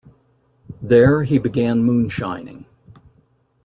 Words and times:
There, 0.81 1.21
he 1.25 1.37
began 1.37 1.83
moonshining. 1.83 2.65